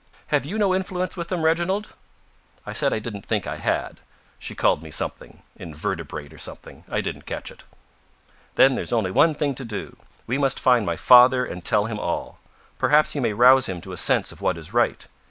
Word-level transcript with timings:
"Have 0.29 0.47
you 0.47 0.57
no 0.57 0.73
influence 0.73 1.15
with 1.15 1.31
him, 1.31 1.43
Reginald?" 1.45 1.93
I 2.65 2.73
said 2.73 2.91
I 2.91 2.97
didn't 2.97 3.23
think 3.23 3.45
I 3.45 3.57
had. 3.57 3.99
She 4.39 4.55
called 4.55 4.81
me 4.81 4.89
something. 4.89 5.43
Invertebrate, 5.57 6.33
or 6.33 6.39
something. 6.39 6.83
I 6.89 7.01
didn't 7.01 7.27
catch 7.27 7.51
it. 7.51 7.65
"Then 8.55 8.73
there's 8.73 8.91
only 8.91 9.11
one 9.11 9.35
thing 9.35 9.53
to 9.53 9.63
do. 9.63 9.97
You 10.27 10.39
must 10.39 10.59
find 10.59 10.87
my 10.87 10.95
father 10.97 11.45
and 11.45 11.63
tell 11.63 11.85
him 11.85 11.99
all. 11.99 12.39
Perhaps 12.79 13.13
you 13.13 13.21
may 13.21 13.33
rouse 13.33 13.69
him 13.69 13.79
to 13.81 13.91
a 13.91 13.97
sense 13.97 14.31
of 14.31 14.41
what 14.41 14.57
is 14.57 14.73
right. 14.73 15.07